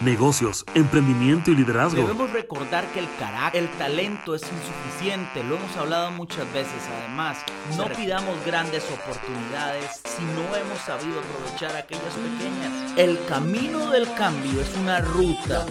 [0.00, 2.02] negocios, emprendimiento y liderazgo.
[2.02, 6.72] Debemos recordar que el carácter, el talento es insuficiente, lo hemos hablado muchas veces.
[6.98, 7.38] Además,
[7.76, 12.92] no pidamos grandes oportunidades si no hemos sabido aprovechar aquellas pequeñas.
[12.96, 15.66] El camino del cambio es una ruta.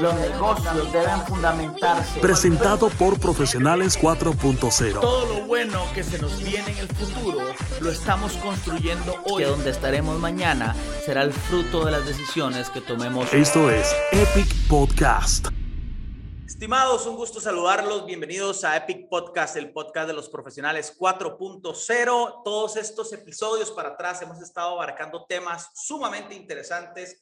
[0.00, 2.20] Los negocios deben fundamentarse.
[2.20, 5.00] Presentado por Profesionales 4.0.
[5.00, 7.40] Todo lo bueno que se nos viene en el futuro
[7.80, 9.42] lo estamos construyendo hoy.
[9.42, 13.32] Que donde estaremos mañana será el fruto de las decisiones que tomemos.
[13.32, 15.46] Esto es Epic Podcast.
[16.44, 18.06] Estimados, un gusto saludarlos.
[18.06, 22.42] Bienvenidos a Epic Podcast, el podcast de los profesionales 4.0.
[22.44, 27.20] Todos estos episodios para atrás hemos estado abarcando temas sumamente interesantes.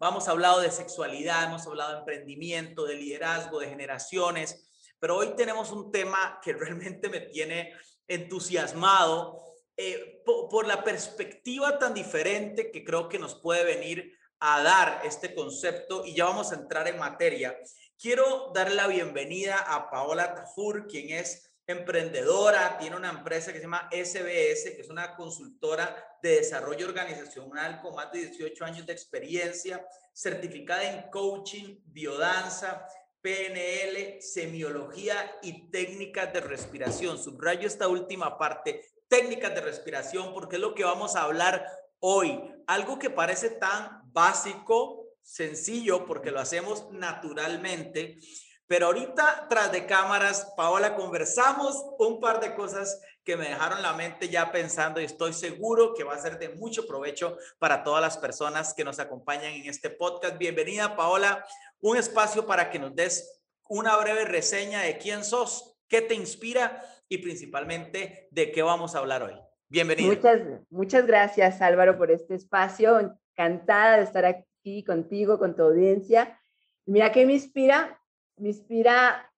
[0.00, 4.68] Vamos a hablar de sexualidad, hemos hablado de emprendimiento, de liderazgo, de generaciones,
[4.98, 7.72] pero hoy tenemos un tema que realmente me tiene
[8.08, 9.44] entusiasmado
[9.76, 15.34] eh, por, la perspectiva tan diferente que creo que nos puede venir a dar este
[15.34, 17.58] concepto y ya vamos a entrar en materia.
[17.98, 23.64] Quiero dar la bienvenida a Paola Tafur, quien es emprendedora, tiene una empresa que se
[23.64, 28.92] llama SBS, que es una consultora de desarrollo organizacional con más de 18 años de
[28.92, 32.86] experiencia, certificada en coaching, biodanza,
[33.20, 37.18] PNL, semiología y técnicas de respiración.
[37.18, 41.66] Subrayo esta última parte, técnicas de respiración, porque es lo que vamos a hablar
[42.00, 42.42] hoy.
[42.66, 48.18] Algo que parece tan básico, sencillo, porque lo hacemos naturalmente.
[48.66, 53.92] Pero ahorita, tras de cámaras, Paola, conversamos un par de cosas que me dejaron la
[53.92, 58.00] mente ya pensando y estoy seguro que va a ser de mucho provecho para todas
[58.00, 60.38] las personas que nos acompañan en este podcast.
[60.38, 61.44] Bienvenida, Paola.
[61.80, 66.82] Un espacio para que nos des una breve reseña de quién sos, qué te inspira
[67.08, 69.45] y principalmente de qué vamos a hablar hoy.
[69.68, 70.14] Bienvenido.
[70.14, 73.18] Muchas, muchas gracias Álvaro por este espacio.
[73.32, 76.40] Encantada de estar aquí contigo, con tu audiencia.
[76.84, 78.00] Mira, ¿qué me inspira?
[78.36, 79.28] Me inspira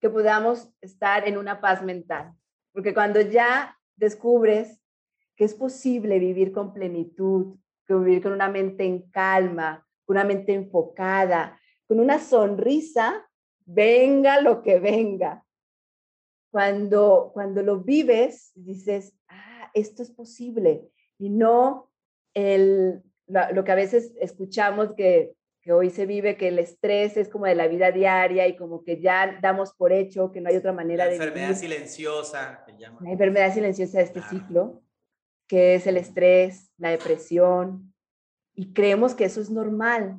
[0.00, 2.32] que podamos estar en una paz mental,
[2.72, 4.80] porque cuando ya descubres
[5.36, 7.56] que es posible vivir con plenitud,
[7.86, 13.24] que vivir con una mente en calma, con una mente enfocada, con una sonrisa,
[13.64, 15.44] venga lo que venga,
[16.50, 19.14] cuando, cuando lo vives, dices,
[19.76, 20.88] esto es posible.
[21.18, 21.92] Y no
[22.34, 27.28] el, lo, que a veces escuchamos que, que hoy se vive, que el estrés es
[27.28, 30.56] como de la vida diaria y como que ya damos por hecho que no hay
[30.56, 32.64] otra manera la de enfermedad silenciosa.
[33.00, 34.82] La enfermedad silenciosa de este ciclo,
[35.46, 37.92] que es el estrés, la depresión,
[38.54, 40.18] y creemos que eso es normal.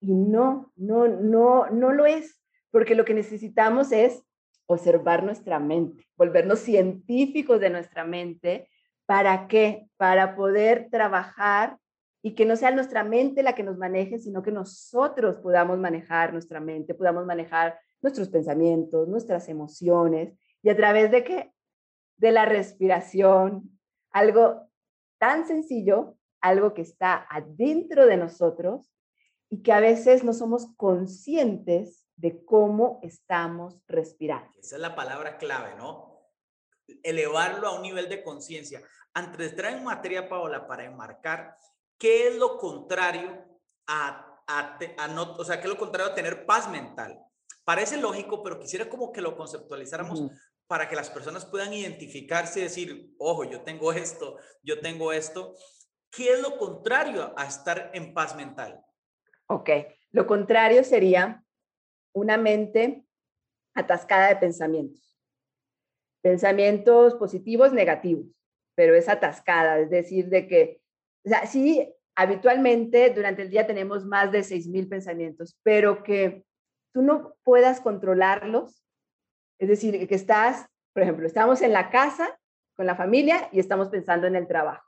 [0.00, 4.24] Y no, no, no, no lo es, porque lo que necesitamos es
[4.66, 8.68] observar nuestra mente, volvernos científicos de nuestra mente.
[9.12, 9.90] ¿Para qué?
[9.98, 11.76] Para poder trabajar
[12.22, 16.32] y que no sea nuestra mente la que nos maneje, sino que nosotros podamos manejar
[16.32, 21.52] nuestra mente, podamos manejar nuestros pensamientos, nuestras emociones y a través de qué?
[22.16, 23.78] De la respiración,
[24.12, 24.70] algo
[25.18, 28.90] tan sencillo, algo que está adentro de nosotros
[29.50, 34.48] y que a veces no somos conscientes de cómo estamos respirando.
[34.58, 36.11] Esa es la palabra clave, ¿no?
[37.02, 38.82] Elevarlo a un nivel de conciencia.
[39.14, 41.56] Antes de en materia, Paola, para enmarcar,
[41.98, 43.44] ¿qué es lo contrario
[43.86, 47.18] a, a, no, o sea, qué es lo contrario a tener paz mental?
[47.64, 50.22] Parece lógico, pero quisiera como que lo conceptualizáramos
[50.66, 55.54] para que las personas puedan identificarse y decir, ojo, yo tengo esto, yo tengo esto.
[56.10, 58.82] ¿Qué es lo contrario a estar en paz mental?
[59.46, 59.70] Ok,
[60.10, 61.44] lo contrario sería
[62.14, 63.06] una mente
[63.74, 65.11] atascada de pensamientos.
[66.22, 68.26] Pensamientos positivos, negativos,
[68.76, 70.80] pero es atascada, es decir, de que,
[71.24, 76.44] o sea, sí, habitualmente durante el día tenemos más de 6.000 pensamientos, pero que
[76.92, 78.84] tú no puedas controlarlos,
[79.58, 82.38] es decir, que estás, por ejemplo, estamos en la casa
[82.76, 84.86] con la familia y estamos pensando en el trabajo.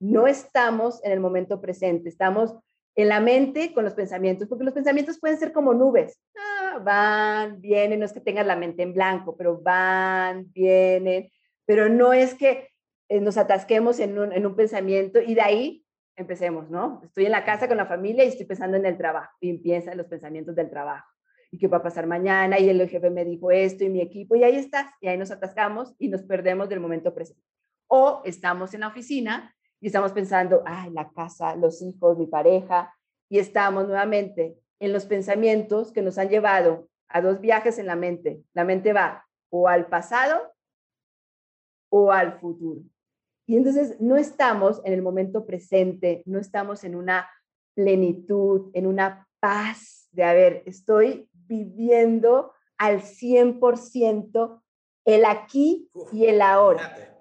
[0.00, 2.56] No estamos en el momento presente, estamos
[2.96, 6.18] en la mente con los pensamientos, porque los pensamientos pueden ser como nubes.
[6.36, 11.30] Ah, van, vienen, no es que tengas la mente en blanco, pero van, vienen,
[11.66, 12.70] pero no es que
[13.08, 15.84] eh, nos atasquemos en un, en pensamiento y de ahí
[16.16, 17.02] empecemos, ¿no?
[17.04, 19.98] Estoy en la casa con la familia y estoy pensando en el trabajo y empiezan
[19.98, 21.06] los pensamientos del trabajo.
[21.50, 22.58] ¿Y qué va a pasar mañana?
[22.58, 25.30] Y el jefe me dijo esto y mi equipo, y ahí estás, y ahí nos
[25.30, 27.42] atascamos y nos perdemos del momento presente.
[27.88, 32.94] O estamos en la oficina y estamos pensando, ay, la casa, los hijos, mi pareja,
[33.28, 37.96] y estamos nuevamente en los pensamientos que nos han llevado a dos viajes en la
[37.96, 38.42] mente.
[38.52, 40.52] La mente va o al pasado
[41.88, 42.82] o al futuro.
[43.46, 47.30] Y entonces no estamos en el momento presente, no estamos en una
[47.74, 54.62] plenitud, en una paz de, a ver, estoy viviendo al 100%
[55.04, 56.82] el aquí y el ahora.
[56.82, 57.16] Imagínate,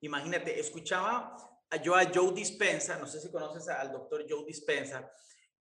[0.00, 1.36] imagínate, escuchaba
[1.82, 5.10] yo a Joe Dispensa, no sé si conoces al doctor Joe Dispensa,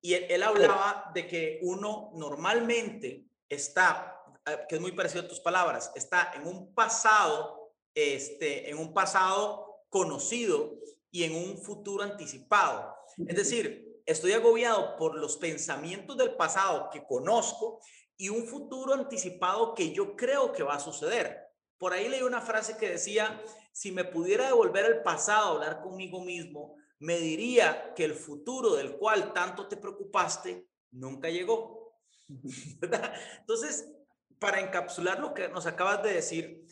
[0.02, 5.40] y él, hablaba de que uno normalmente está, eh, que es muy parecido a tus
[5.40, 10.76] palabras, está en un pasado, este, en un pasado conocido
[11.10, 12.96] y en un futuro anticipado.
[13.28, 17.80] Es decir, estoy agobiado por los pensamientos del pasado que conozco
[18.16, 21.45] y un futuro anticipado que yo creo que va a suceder.
[21.78, 23.42] Por ahí leí una frase que decía,
[23.72, 28.98] si me pudiera devolver el pasado, hablar conmigo mismo, me diría que el futuro del
[28.98, 32.00] cual tanto te preocupaste nunca llegó.
[33.40, 33.92] Entonces,
[34.40, 36.66] para encapsular lo que nos acabas de decir,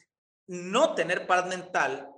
[0.48, 2.10] no tener paz mental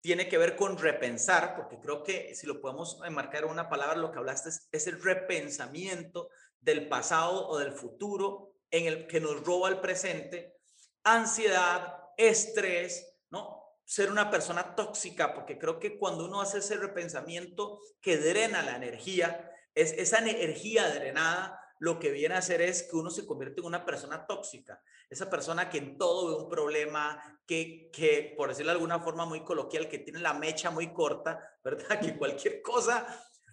[0.00, 3.96] tiene que ver con repensar, porque creo que si lo podemos enmarcar en una palabra,
[3.96, 6.30] lo que hablaste es, es el repensamiento
[6.60, 10.56] del pasado o del futuro en el que nos roba el presente,
[11.02, 13.64] ansiedad, estrés, ¿no?
[13.86, 18.76] Ser una persona tóxica, porque creo que cuando uno hace ese repensamiento que drena la
[18.76, 23.60] energía, es esa energía drenada, lo que viene a hacer es que uno se convierte
[23.60, 28.48] en una persona tóxica, esa persona que en todo ve un problema, que, que por
[28.48, 32.00] decirlo de alguna forma muy coloquial, que tiene la mecha muy corta, ¿verdad?
[32.00, 33.06] Que cualquier cosa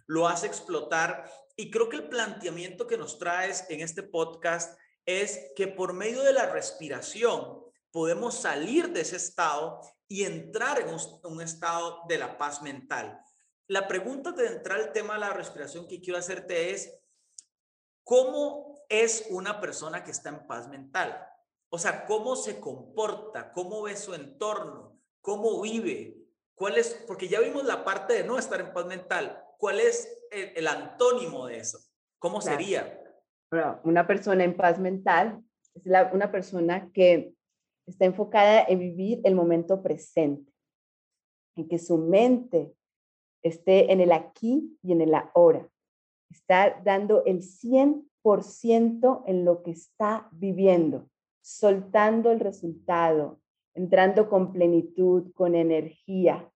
[0.07, 1.29] lo hace explotar.
[1.55, 6.23] Y creo que el planteamiento que nos traes en este podcast es que por medio
[6.23, 7.64] de la respiración
[7.95, 10.87] podemos salir de ese estado y entrar en
[11.23, 13.21] un, estado de la paz mental.
[13.67, 16.93] La pregunta de entrar al tema de la respiración que quiero hacerte es,
[18.03, 21.25] ¿cómo es una persona que está en paz mental?
[21.69, 23.53] O sea, ¿cómo se comporta?
[23.53, 24.99] ¿Cómo ve su entorno?
[25.21, 26.17] ¿Cómo vive?
[26.53, 27.01] ¿Cuál es?
[27.07, 29.41] Porque ya vimos la parte de no estar en paz mental.
[29.57, 31.79] ¿Cuál es el, antónimo de eso?
[32.19, 33.01] ¿Cómo sería?
[33.85, 35.41] una persona en paz mental
[35.75, 37.34] es una persona que
[37.85, 40.51] está enfocada en vivir el momento presente,
[41.55, 42.73] en que su mente
[43.43, 45.69] esté en el aquí y en el ahora.
[46.29, 51.09] Está dando el 100% en lo que está viviendo,
[51.41, 53.39] soltando el resultado,
[53.75, 56.51] entrando con plenitud, con energía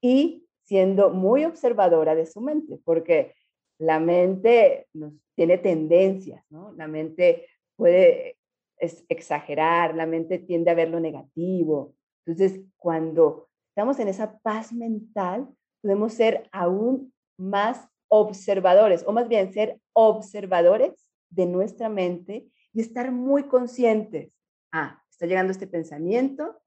[0.00, 3.34] y siendo muy observadora de su mente, porque
[3.78, 6.72] la mente nos tiene tendencias, ¿no?
[6.72, 7.46] La mente
[7.76, 8.39] puede
[8.80, 11.94] es exagerar, la mente tiende a ver lo negativo.
[12.26, 15.48] Entonces, cuando estamos en esa paz mental,
[15.82, 23.12] podemos ser aún más observadores, o más bien ser observadores de nuestra mente y estar
[23.12, 24.32] muy conscientes.
[24.72, 26.60] Ah, está llegando este pensamiento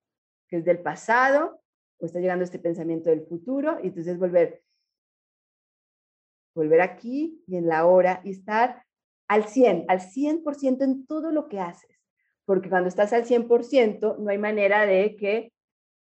[0.48, 1.62] que es del pasado,
[2.00, 4.64] o está llegando este pensamiento del futuro, y entonces volver,
[6.56, 8.84] volver aquí y en la hora y estar
[9.28, 11.93] al 100, al 100% en todo lo que haces
[12.46, 15.52] porque cuando estás al 100% no hay manera de que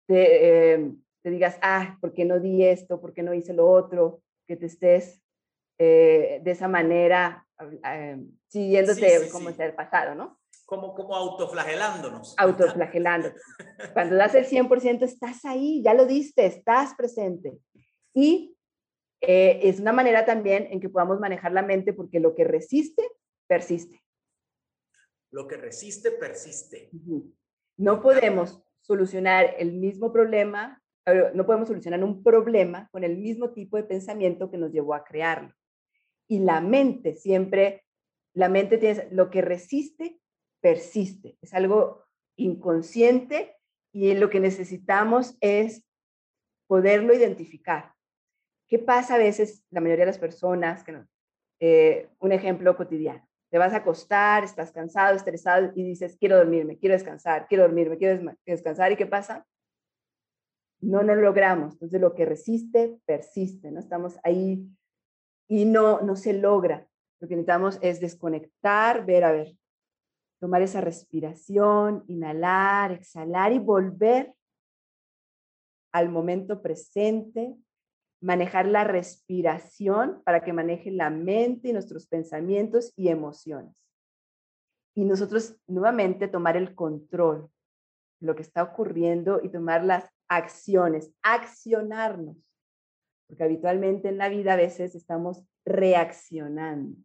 [0.07, 0.93] te, eh,
[1.23, 3.01] te, digas, ah, ¿por qué no di esto?
[3.01, 4.23] ¿Por qué no hice lo otro?
[4.47, 5.23] Que te estés
[5.79, 7.47] eh, de esa manera
[7.87, 10.39] eh, siguiéndote como es el pasado, ¿no?
[10.65, 12.35] Como, como autoflagelándonos.
[12.39, 13.31] Autoflagelando.
[13.93, 17.59] Cuando das el 100% estás ahí, ya lo diste, estás presente.
[18.15, 18.57] Y
[19.21, 23.07] es una manera también en que podamos manejar la mente porque lo que resiste,
[23.47, 24.00] persiste.
[25.31, 26.91] Lo que resiste, persiste.
[27.77, 30.83] No podemos solucionar el mismo problema,
[31.35, 35.05] no podemos solucionar un problema con el mismo tipo de pensamiento que nos llevó a
[35.05, 35.55] crearlo.
[36.29, 37.85] Y la mente siempre,
[38.35, 40.21] la mente tiene, lo que resiste,
[40.61, 41.39] persiste.
[41.41, 42.05] Es algo
[42.37, 43.57] inconsciente
[43.93, 45.85] y lo que necesitamos es
[46.67, 47.95] poderlo identificar.
[48.69, 51.03] ¿Qué pasa a veces, la mayoría de las personas, que
[51.61, 53.30] eh, un ejemplo cotidiano?
[53.51, 57.99] Te vas a acostar, estás cansado, estresado y dices, quiero dormirme, quiero descansar, quiero dormirme,
[57.99, 58.93] quiero descansar.
[58.93, 59.45] ¿Y qué pasa?
[60.81, 61.75] No, no lo logramos.
[61.75, 63.81] Entonces lo que resiste, persiste, ¿no?
[63.81, 64.67] Estamos ahí
[65.49, 66.87] y no, no se logra.
[67.19, 69.57] Lo que necesitamos es desconectar, ver, a ver,
[70.39, 74.33] tomar esa respiración, inhalar, exhalar y volver
[75.93, 77.57] al momento presente,
[78.21, 83.75] manejar la respiración para que maneje la mente y nuestros pensamientos y emociones.
[84.95, 87.51] Y nosotros nuevamente tomar el control
[88.21, 92.37] de lo que está ocurriendo y tomar las acciones, accionarnos.
[93.27, 96.99] Porque habitualmente en la vida a veces estamos reaccionando.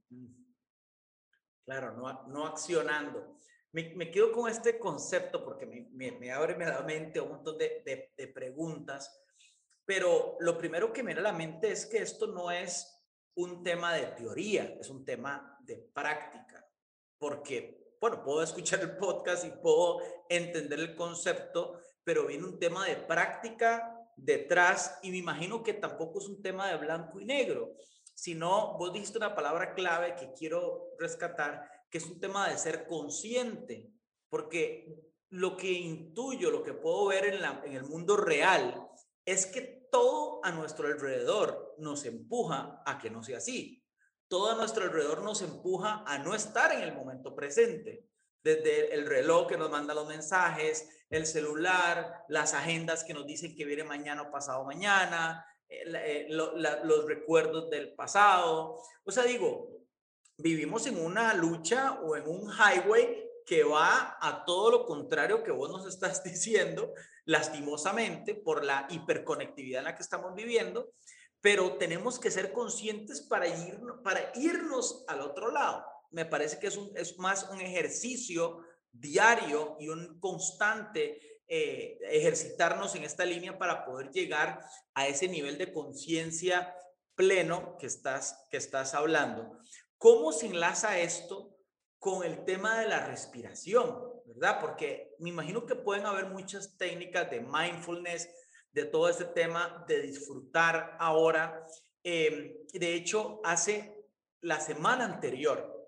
[1.64, 3.38] Claro, no, no accionando.
[3.72, 8.28] Me, quedo con este concepto porque me, me, abre la mente un montón de, de
[8.30, 9.25] preguntas
[9.86, 12.92] pero lo primero que me viene a la mente es que esto no es
[13.36, 16.66] un tema de teoría, es un tema de práctica,
[17.18, 20.00] porque, bueno, puedo escuchar el podcast y puedo
[20.30, 26.20] entender el concepto, pero viene un tema de práctica detrás y me imagino que tampoco
[26.20, 27.76] es un tema de blanco y negro,
[28.14, 32.88] sino vos dijiste una palabra clave que quiero rescatar, que es un tema de ser
[32.88, 33.92] consciente,
[34.30, 34.88] porque
[35.30, 38.88] lo que intuyo, lo que puedo ver en, la, en el mundo real,
[39.26, 43.82] es que todo a nuestro alrededor nos empuja a que no sea así.
[44.28, 48.06] Todo a nuestro alrededor nos empuja a no estar en el momento presente.
[48.44, 53.56] Desde el reloj que nos manda los mensajes, el celular, las agendas que nos dicen
[53.56, 58.82] que viene mañana o pasado mañana, eh, los recuerdos del pasado.
[59.06, 59.80] O sea, digo,
[60.38, 65.52] vivimos en una lucha o en un highway que va a todo lo contrario que
[65.52, 66.94] vos nos estás diciendo,
[67.26, 70.94] lastimosamente, por la hiperconectividad en la que estamos viviendo,
[71.42, 75.86] pero tenemos que ser conscientes para, ir, para irnos al otro lado.
[76.10, 78.62] Me parece que es, un, es más un ejercicio
[78.92, 84.60] diario y un constante eh, ejercitarnos en esta línea para poder llegar
[84.96, 86.76] a ese nivel de conciencia
[87.14, 89.60] pleno que estás, que estás hablando.
[89.98, 91.55] ¿Cómo se enlaza esto
[92.06, 94.60] con el tema de la respiración, ¿verdad?
[94.62, 98.30] Porque me imagino que pueden haber muchas técnicas de mindfulness,
[98.72, 101.66] de todo este tema de disfrutar ahora.
[102.04, 104.06] Eh, de hecho, hace
[104.42, 105.84] la semana anterior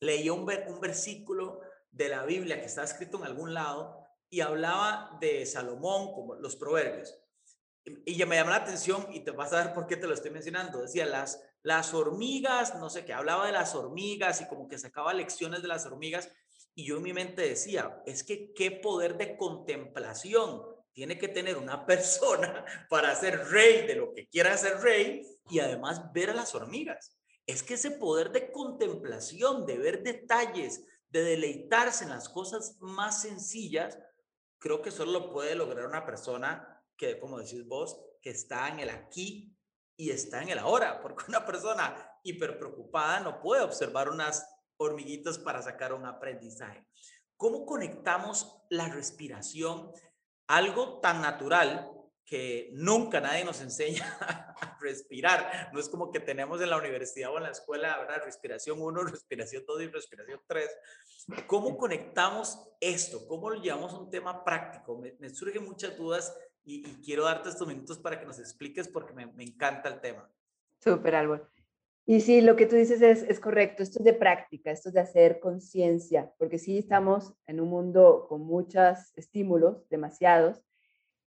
[0.00, 1.60] leí un, un versículo
[1.92, 6.56] de la Biblia que está escrito en algún lado y hablaba de Salomón como los
[6.56, 7.16] proverbios.
[7.84, 10.14] Y ya me llama la atención y te vas a ver por qué te lo
[10.14, 10.82] estoy mencionando.
[10.82, 15.12] Decía, las, las hormigas, no sé qué, hablaba de las hormigas y como que sacaba
[15.12, 16.30] lecciones de las hormigas.
[16.76, 21.56] Y yo en mi mente decía, es que qué poder de contemplación tiene que tener
[21.56, 26.34] una persona para ser rey de lo que quiera ser rey y además ver a
[26.34, 27.16] las hormigas.
[27.46, 33.22] Es que ese poder de contemplación, de ver detalles, de deleitarse en las cosas más
[33.22, 33.98] sencillas,
[34.58, 38.78] creo que solo lo puede lograr una persona que, como decís vos, que está en
[38.78, 39.55] el aquí
[39.96, 45.38] y está en el ahora, porque una persona hiper preocupada no puede observar unas hormiguitas
[45.38, 46.86] para sacar un aprendizaje.
[47.36, 49.90] ¿Cómo conectamos la respiración?
[50.48, 51.90] Algo tan natural
[52.26, 54.04] que nunca nadie nos enseña
[54.60, 55.70] a respirar.
[55.72, 58.24] No es como que tenemos en la universidad o en la escuela, ¿verdad?
[58.24, 60.70] Respiración 1, respiración 2 y respiración 3.
[61.46, 63.26] ¿Cómo conectamos esto?
[63.28, 64.98] ¿Cómo lo llevamos a un tema práctico?
[64.98, 66.36] Me, me surgen muchas dudas
[66.66, 70.28] y, quiero darte estos minutos para que nos expliques porque me, me encanta el tema.
[70.80, 71.48] Súper, Álvaro.
[72.04, 74.94] Y sí, lo que tú dices es, es, correcto, esto es de práctica, esto es
[74.94, 80.62] de hacer conciencia, porque sí estamos en un mundo con muchos estímulos, demasiados,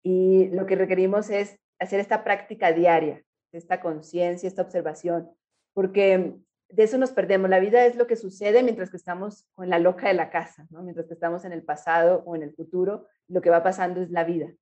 [0.02, 5.30] y lo que requerimos es hacer esta práctica diaria, esta conciencia, esta observación,
[5.73, 6.37] porque
[6.68, 7.50] de eso nos perdemos.
[7.50, 10.68] La vida es lo que sucede mientras que estamos con la loca de la casa,
[10.71, 10.83] ¿no?
[10.83, 14.11] mientras que estamos en el pasado o en el futuro, lo que va pasando es
[14.11, 14.52] la vida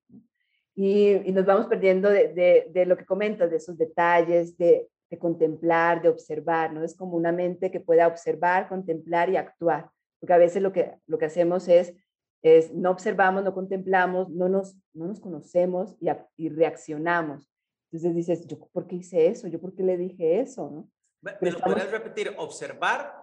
[0.79, 6.03] y, nos vamos perdiendo de, de, lo que comentas, de esos detalles, de, de, contemplar,
[6.03, 6.83] de observar, ¿no?
[6.83, 10.93] Es como una mente que pueda observar, contemplar y actuar, porque a veces lo que,
[11.07, 11.95] lo que hacemos es,
[12.43, 17.49] es no observamos, no contemplamos, no nos, no nos conocemos y, y reaccionamos.
[17.91, 19.47] Entonces dices, ¿yo por qué hice eso?
[19.47, 20.69] ¿Yo por qué le dije eso?
[20.69, 20.91] ¿no?
[21.21, 22.35] ¿Me, lo puedes repetir?
[22.37, 23.15] Observar,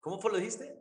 [0.00, 0.78] ¿cómo fue lo dijiste?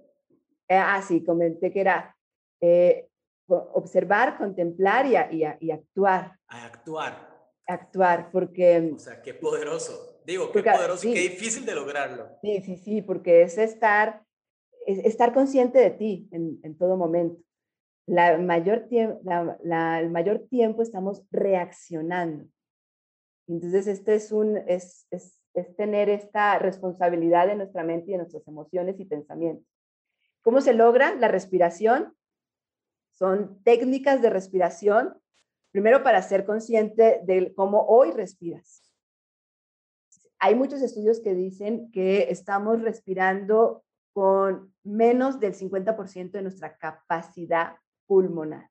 [0.67, 2.17] Eh, ah, sí, comenté que era
[2.59, 3.07] eh,
[3.47, 6.37] observar, contemplar y, y, actuar.
[6.47, 7.35] A actuar.
[7.67, 8.91] Actuar, porque...
[8.95, 10.21] O sea, qué poderoso.
[10.25, 12.29] Digo, qué poderoso y qué difícil de lograrlo.
[12.41, 14.23] Sí, sí, sí, porque es estar,
[14.85, 17.41] es estar consciente de ti en, en todo momento.
[18.07, 18.87] La mayor
[19.23, 22.45] la, el mayor tiempo estamos reaccionando.
[23.47, 28.19] Entonces, este es, un, es, es, es tener esta responsabilidad de nuestra mente y de
[28.19, 29.65] nuestras emociones y pensamientos.
[30.41, 32.15] ¿Cómo se logra la respiración?
[33.17, 35.17] Son técnicas de respiración,
[35.71, 38.83] primero para ser consciente de cómo hoy respiras.
[40.39, 47.77] Hay muchos estudios que dicen que estamos respirando con menos del 50% de nuestra capacidad
[48.05, 48.69] pulmonar.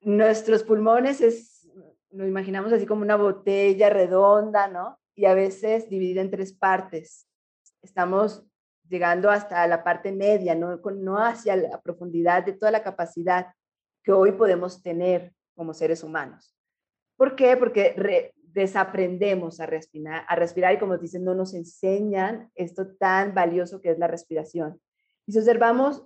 [0.00, 1.70] Nuestros pulmones es,
[2.10, 4.98] nos imaginamos así como una botella redonda, ¿no?
[5.14, 7.28] Y a veces dividida en tres partes.
[7.82, 8.44] Estamos
[8.92, 13.46] llegando hasta la parte media, no, no hacia la profundidad de toda la capacidad
[14.04, 16.54] que hoy podemos tener como seres humanos.
[17.16, 17.56] ¿Por qué?
[17.56, 23.80] Porque desaprendemos a respirar, a respirar y como dicen, no nos enseñan esto tan valioso
[23.80, 24.78] que es la respiración.
[25.26, 26.04] Y si observamos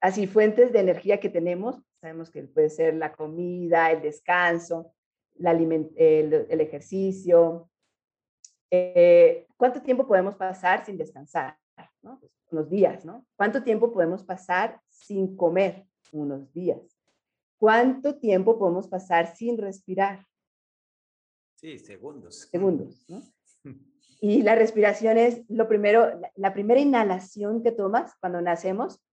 [0.00, 4.92] así fuentes de energía que tenemos, sabemos que puede ser la comida, el descanso,
[5.38, 7.70] el, el ejercicio,
[8.76, 11.56] eh, ¿cuánto tiempo podemos pasar sin descansar?
[12.02, 12.20] ¿No?
[12.20, 13.26] Pues, unos días, ¿no?
[13.36, 15.86] ¿Cuánto tiempo podemos pasar sin comer?
[16.12, 16.80] Unos días.
[17.58, 20.26] ¿Cuánto tiempo podemos pasar sin respirar?
[21.54, 22.48] Sí, segundos.
[22.50, 23.22] Segundos, ¿no?
[24.20, 29.04] Y la respiración es lo primero, la primera inhalación que tomas cuando nacemos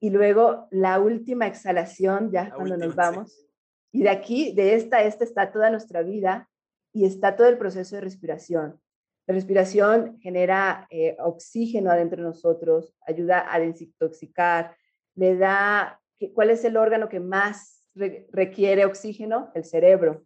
[0.00, 3.46] y luego la última exhalación ya cuando nos vamos.
[3.92, 6.50] Y de aquí, de esta esta está toda nuestra vida
[6.92, 8.80] y está todo el proceso de respiración.
[9.26, 14.76] La respiración genera eh, oxígeno adentro de nosotros, ayuda a desintoxicar,
[15.14, 16.00] le da,
[16.34, 19.50] ¿cuál es el órgano que más requiere oxígeno?
[19.54, 20.24] El cerebro.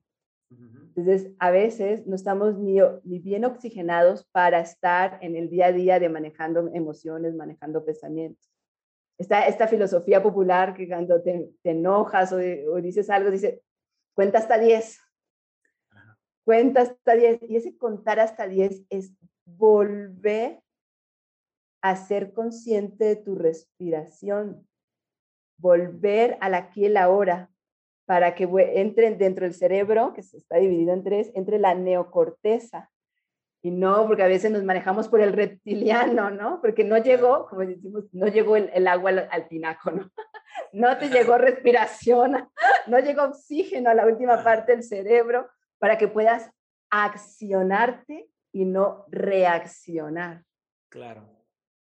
[0.97, 5.73] Entonces, a veces no estamos ni, ni, bien oxigenados para estar en el día a
[5.73, 8.49] día de manejando emociones, manejando pensamientos.
[9.19, 13.61] Está esta filosofía popular que cuando te, enojas o, o, dices algo, dice,
[14.15, 15.01] cuenta hasta 10.
[16.45, 17.43] Cuenta hasta 10.
[17.49, 19.13] Y ese contar hasta 10 es
[19.45, 20.61] volver
[21.81, 24.67] a ser consciente de tu respiración,
[25.59, 27.51] volver al aquí y la hora,
[28.07, 32.91] para que entre dentro del cerebro, que está dividido en tres, entre la neocorteza.
[33.63, 36.61] Y no, porque a veces nos manejamos por el reptiliano, ¿no?
[36.61, 40.11] Porque no llegó, como decimos, no llegó el, agua al, tinaco, ¿no?
[40.73, 42.49] No te llegó respiración,
[42.87, 46.50] no llegó oxígeno a la última parte del cerebro para que puedas
[46.90, 50.45] accionarte y no reaccionar.
[50.88, 51.28] Claro.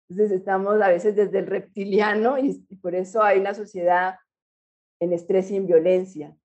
[0.08, 4.16] Entonces estamos a veces desde el reptiliano y por eso hay una sociedad
[5.00, 6.36] en estrés y en violencia.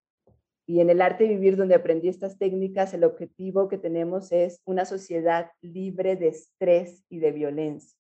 [0.70, 4.62] Y en el arte de vivir, donde aprendí estas técnicas, el objetivo que tenemos es
[4.66, 7.98] una sociedad libre de estrés y de violencia,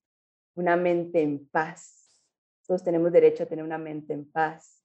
[0.55, 2.22] una mente en paz.
[2.67, 4.84] Todos tenemos derecho a tener una mente en paz.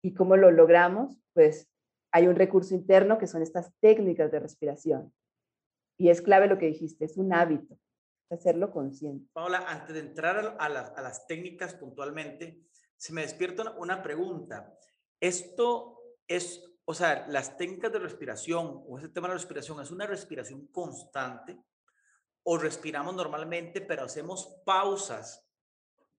[0.00, 1.20] ¿Y cómo lo logramos?
[1.32, 1.71] Pues
[2.12, 5.12] hay un recurso interno que son estas técnicas de respiración.
[5.98, 7.78] Y es clave lo que dijiste, es un hábito,
[8.30, 9.28] hacerlo consciente.
[9.32, 12.60] Paola, antes de entrar a, a las técnicas puntualmente,
[12.96, 14.78] se me despierta una pregunta.
[15.20, 19.90] Esto es, o sea, las técnicas de respiración o ese tema de la respiración, ¿es
[19.90, 21.58] una respiración constante
[22.44, 25.48] o respiramos normalmente, pero hacemos pausas,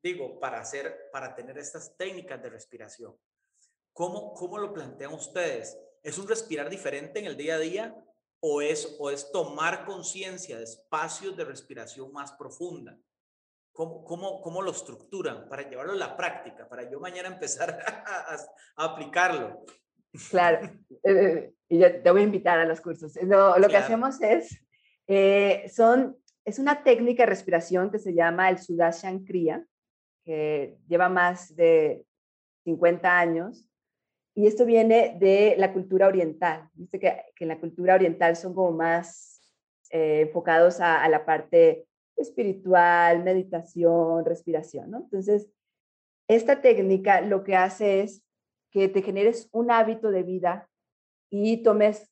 [0.02, 3.16] digo, para hacer, para tener estas técnicas de respiración?
[3.94, 5.78] ¿Cómo, cómo lo plantean ustedes?
[6.04, 7.96] ¿Es un respirar diferente en el día a día
[8.42, 13.00] o es, o es tomar conciencia de espacios de respiración más profunda?
[13.72, 18.38] ¿Cómo, cómo, cómo lo estructuran para llevarlo a la práctica, para yo mañana empezar a,
[18.76, 19.66] aplicarlo?
[20.30, 20.70] Claro,
[21.04, 23.16] eh, y yo te voy a invitar a los cursos.
[23.24, 24.60] Lo, lo que hacemos es,
[25.08, 29.66] eh, son, es una técnica de respiración que se llama el Sudashan Kriya,
[30.24, 32.06] que lleva más de
[32.66, 33.68] 50 años.
[34.36, 36.70] Y esto viene de la cultura oriental.
[36.74, 39.42] Viste que, en la cultura oriental son como más
[39.92, 44.98] eh, enfocados a, a, la parte espiritual, meditación, respiración, ¿no?
[45.00, 45.50] Entonces,
[46.28, 48.24] esta técnica lo que hace es
[48.72, 50.70] que te generes un hábito de vida
[51.30, 52.12] y tomes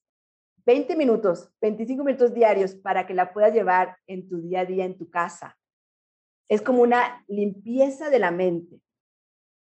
[0.66, 4.86] 20 minutos, 25 minutos diarios para que la puedas llevar en tu día a día
[4.86, 5.58] en tu casa.
[6.48, 8.80] Es como una limpieza de la mente.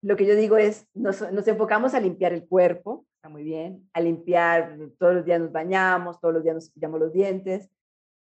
[0.02, 3.88] Lo que yo digo es, nos, nos enfocamos a limpiar el cuerpo, está muy bien,
[3.92, 7.68] a limpiar, todos los días nos bañamos, todos los días nos cepillamos los dientes,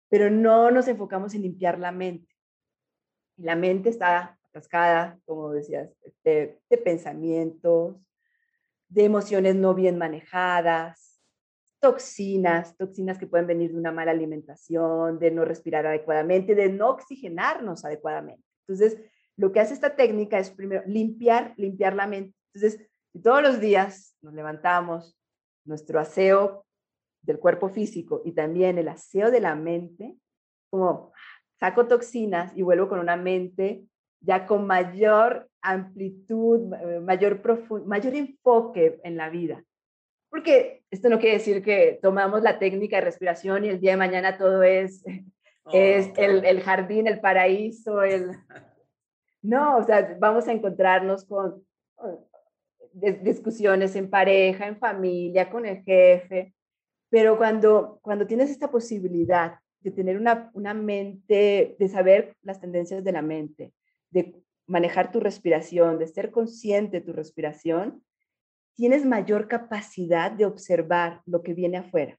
[0.08, 2.34] pero no nos enfocamos en limpiar la mente.
[3.36, 5.90] Y la mente está atascada, como decías,
[6.24, 7.96] de, pensamientos,
[8.88, 11.20] de emociones no bien manejadas,
[11.80, 16.88] toxinas, toxinas que pueden venir de una mala alimentación, de no respirar adecuadamente, de no
[16.90, 18.42] oxigenarnos adecuadamente.
[18.66, 18.98] Entonces,
[19.38, 22.34] lo que hace esta técnica es primero limpiar, limpiar la mente.
[22.52, 22.86] Entonces,
[23.22, 25.16] todos los días nos levantamos,
[25.64, 26.66] nuestro aseo
[27.22, 30.16] del cuerpo físico y también el aseo de la mente,
[30.70, 31.12] como
[31.60, 33.84] saco toxinas y vuelvo con una mente
[34.20, 37.40] ya con mayor amplitud, mayor,
[37.86, 39.62] mayor enfoque en la vida.
[40.30, 43.96] Porque esto no quiere decir que tomamos la técnica de respiración y el día de
[43.98, 45.04] mañana todo es,
[45.64, 48.32] oh, es el, el, jardín, el paraíso, el...
[49.48, 51.64] No, o sea, vamos a encontrarnos con
[52.92, 56.52] discusiones en pareja, en familia, con el jefe,
[57.08, 63.02] pero cuando, cuando tienes esta posibilidad de tener una, una mente, de saber las tendencias
[63.02, 63.72] de la mente,
[64.10, 64.34] de
[64.66, 68.04] manejar tu respiración, de ser consciente de tu respiración,
[68.74, 72.18] tienes mayor capacidad de observar lo que viene afuera,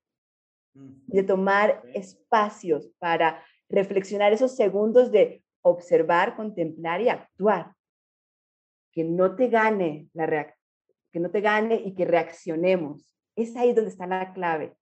[0.73, 7.73] de tomar espacios para reflexionar esos segundos de observar, contemplar y actuar.
[8.91, 10.09] Que no te gane
[11.11, 13.15] que no te gane y que reaccionemos.
[13.35, 14.75] Es ahí donde está la clave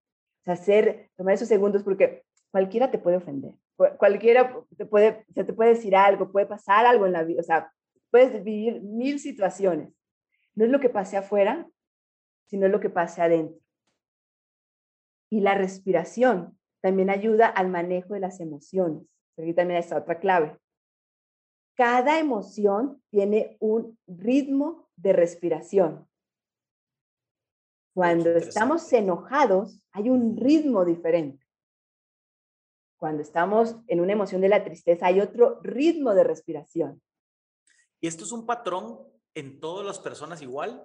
[0.51, 3.51] hacer, tomar esos segundos, porque cualquiera te puede ofender,
[3.97, 7.43] cualquiera te puede, se te puede decir algo, puede pasar algo en la vida, o
[7.43, 7.71] sea,
[8.09, 9.93] puedes vivir mil situaciones.
[10.55, 11.67] No es lo que pase afuera,
[12.47, 13.59] sino lo que pase adentro.
[15.29, 19.03] Y la respiración también ayuda al manejo de las emociones.
[19.37, 20.57] Aquí también está otra clave.
[21.77, 26.09] Cada emoción tiene un ritmo de respiración.
[27.93, 31.45] Cuando estamos enojados, hay un ritmo diferente.
[32.97, 36.99] Cuando estamos en una emoción de la tristeza, hay otro ritmo de respiración.
[38.01, 38.97] ¿Y esto es un patrón
[39.35, 40.83] en todas las personas igual?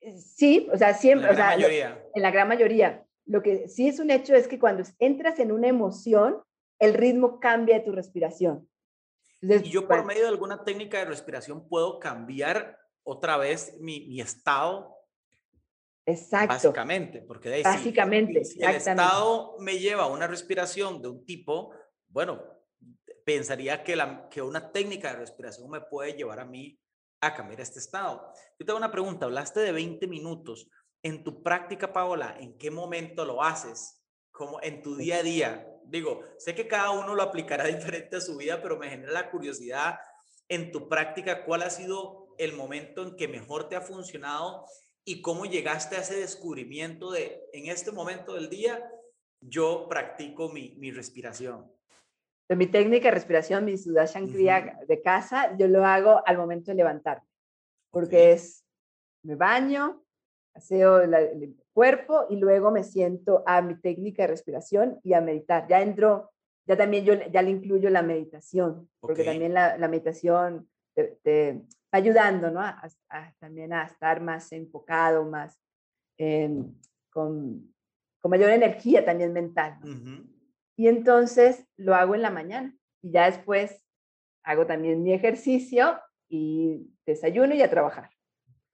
[0.00, 1.30] Eh, sí, o sea, siempre.
[1.30, 2.04] En la gran mayoría.
[2.14, 3.06] en la gran mayoría.
[3.26, 6.42] Lo que sí es un hecho es que cuando entras en una emoción,
[6.80, 8.68] el ritmo cambia de tu respiración.
[9.40, 14.20] Y yo por medio de alguna técnica de respiración puedo cambiar otra vez mi, mi
[14.20, 14.96] estado.
[16.04, 16.54] Exacto.
[16.54, 21.72] Básicamente, porque de básicamente, si, el estado me lleva a una respiración de un tipo,
[22.08, 22.42] bueno,
[23.24, 26.80] pensaría que, la, que una técnica de respiración me puede llevar a mí
[27.20, 28.32] a cambiar este estado.
[28.58, 30.70] Yo tengo una pregunta, hablaste de 20 minutos.
[31.02, 34.02] En tu práctica, Paola, ¿en qué momento lo haces?
[34.30, 35.66] Como en tu día a día.
[35.88, 39.30] Digo, sé que cada uno lo aplicará diferente a su vida, pero me genera la
[39.30, 39.98] curiosidad
[40.48, 44.64] en tu práctica, ¿cuál ha sido el momento en que mejor te ha funcionado
[45.04, 48.82] y cómo llegaste a ese descubrimiento de, en este momento del día,
[49.40, 51.70] yo practico mi, mi respiración?
[52.48, 56.70] De mi técnica de respiración, mi Sudashan Kriya de casa, yo lo hago al momento
[56.70, 57.28] de levantarme,
[57.90, 58.64] porque es,
[59.22, 60.02] me baño,
[60.54, 65.68] aseo el cuerpo y luego me siento a mi técnica de respiración y a meditar.
[65.68, 66.32] Ya entro,
[66.66, 71.98] ya también yo ya le incluyo la meditación, porque también la, la meditación te, va
[71.98, 72.60] ayudando, ¿no?
[72.60, 72.82] A,
[73.38, 75.56] también a estar más enfocado, más
[77.12, 77.72] con,
[78.18, 79.78] con, mayor energía también mental.
[80.76, 83.86] Y entonces lo hago en la mañana y ya después
[84.42, 85.96] hago también mi ejercicio
[86.28, 88.10] y desayuno y a trabajar.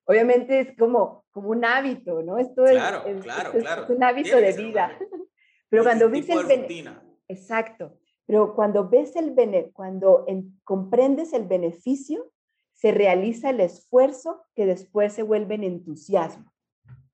[0.07, 2.39] Obviamente es como, como un hábito, ¿no?
[2.39, 3.85] Esto claro, es, claro, claro.
[3.85, 4.99] es un hábito de vida.
[5.69, 6.93] Pero cuando ves el beneficio,
[7.27, 10.25] exacto, pero cuando ves el bene, cuando
[10.63, 12.31] comprendes el beneficio,
[12.73, 16.53] se realiza el esfuerzo que después se vuelve en entusiasmo.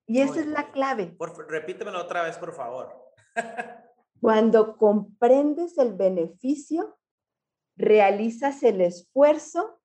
[0.06, 1.06] Y esa es la clave.
[1.06, 3.12] Por, repítemelo otra vez, por favor.
[4.20, 6.98] cuando comprendes el beneficio,
[7.76, 9.79] realizas el esfuerzo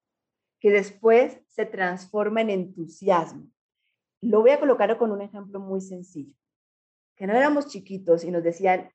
[0.66, 3.48] que después se transforma en entusiasmo.
[4.20, 6.34] Lo voy a colocar con un ejemplo muy sencillo.
[7.16, 8.90] Que no éramos chiquitos y nos decían,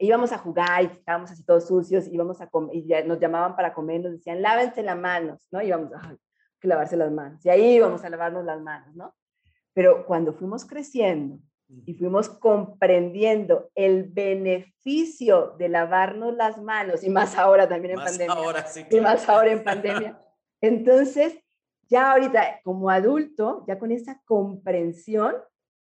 [0.00, 3.54] íbamos a jugar y estábamos así todos sucios, íbamos a comer, y ya nos llamaban
[3.54, 5.62] para comer, nos decían, lávense las manos, ¿no?
[5.62, 6.16] Íbamos, a
[6.62, 7.46] lavarse las manos.
[7.46, 9.14] Y ahí íbamos a lavarnos las manos, ¿no?
[9.72, 11.38] Pero cuando fuimos creciendo
[11.86, 18.34] y fuimos comprendiendo el beneficio de lavarnos las manos, y más ahora también en pandemia,
[18.34, 20.20] ahora, sí, y más ahora en pandemia,
[20.60, 21.38] entonces,
[21.88, 25.34] ya ahorita como adulto, ya con esa comprensión,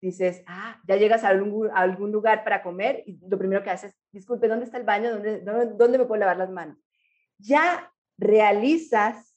[0.01, 4.49] dices, ah, ya llegas a algún, lugar para comer y lo primero que haces, disculpe,
[4.49, 5.11] ¿dónde está el baño?
[5.11, 5.41] ¿Dónde,
[5.77, 6.79] dónde, me puedo lavar las manos?
[7.39, 9.37] Ya realizas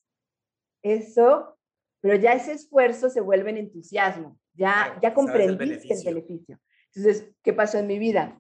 [0.82, 1.58] eso,
[2.02, 6.60] pero ya ese esfuerzo se vuelve en entusiasmo, ya, ya comprendiste el beneficio.
[6.94, 8.40] Entonces, ¿qué pasó en mi vida?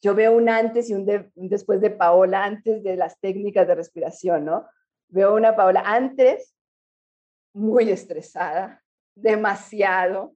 [0.00, 3.74] Yo veo un antes y un, un después de Paola, antes de las técnicas de
[3.74, 4.66] respiración, ¿no?
[5.12, 6.56] Veo una Paola antes
[7.52, 8.82] muy estresada,
[9.14, 10.34] demasiado,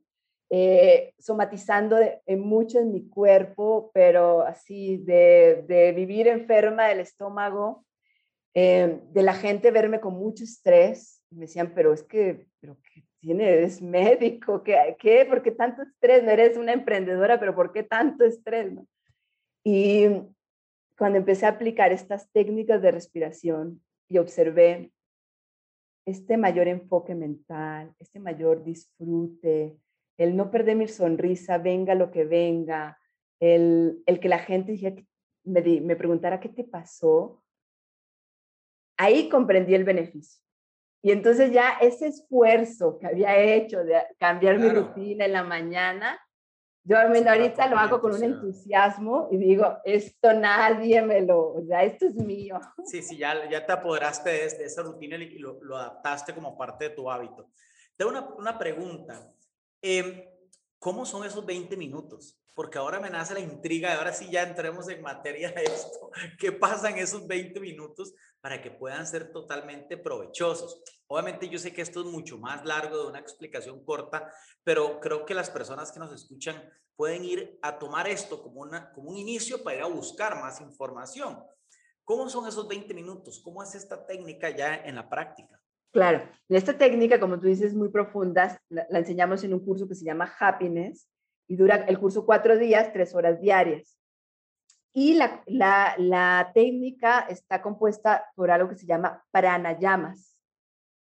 [0.50, 1.96] eh, somatizando
[2.36, 7.86] mucho en mi cuerpo, pero así de, vivir enferma del estómago,
[8.52, 11.22] eh, de la gente verme con mucho estrés.
[11.30, 13.48] Me decían, pero es que, pero ¿qué tiene?
[13.48, 14.94] Eres médico, ¿qué?
[14.98, 15.24] ¿qué?
[15.24, 16.22] ¿Por qué tanto estrés?
[16.22, 18.74] No eres una emprendedora, pero ¿por qué tanto estrés?
[19.64, 20.06] Y
[20.98, 24.92] cuando empecé a aplicar estas técnicas de respiración, y observé
[26.06, 29.78] este mayor enfoque mental, este mayor disfrute,
[30.18, 32.98] el no perder mi sonrisa, venga lo que venga,
[33.40, 35.06] el, el que la gente
[35.44, 37.42] me, me preguntara qué te pasó,
[38.96, 40.42] ahí comprendí el beneficio.
[41.02, 46.18] Y entonces ya ese esfuerzo que había hecho de cambiar mi rutina en la mañana,
[46.86, 51.82] yo ahorita lo hago con un entusiasmo y digo, esto nadie me lo, o sea,
[51.82, 52.60] esto es mío.
[52.84, 56.88] Sí, sí, ya, ya te apoderaste de, esa rutina y lo, lo, adaptaste como parte
[56.88, 57.50] de tu hábito.
[57.96, 59.32] Tengo una, una pregunta.
[59.82, 60.35] Eh,
[60.86, 62.38] ¿cómo son esos 20 minutos?
[62.54, 66.12] Porque ahora me nace la intriga ahora sí ya entremos en materia de esto.
[66.38, 70.84] ¿Qué pasa en esos 20 minutos para que puedan ser totalmente provechosos?
[71.08, 75.26] Obviamente yo sé que esto es mucho más largo de una explicación corta, pero creo
[75.26, 76.62] que las personas que nos escuchan
[76.94, 80.60] pueden ir a tomar esto como, una, como un inicio para ir a buscar más
[80.60, 81.42] información.
[82.04, 83.40] ¿Cómo son esos 20 minutos?
[83.42, 85.60] ¿Cómo es esta técnica ya en la práctica?
[85.92, 90.04] Claro, esta técnica, como tú dices, muy profunda, la, enseñamos en un curso que se
[90.04, 91.08] llama Happiness
[91.48, 93.98] y dura el curso cuatro días, tres horas diarias.
[94.92, 100.38] Y la, la, la técnica está compuesta por algo que se llama pranayamas.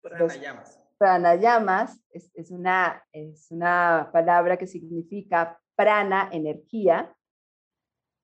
[0.02, 0.80] Pranayamas.
[0.98, 7.16] pranayamas es, es, una, es una palabra que significa prana, energía,